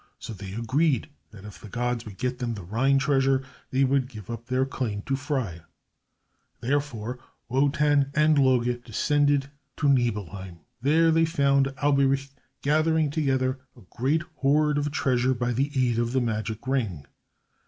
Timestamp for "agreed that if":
0.55-1.61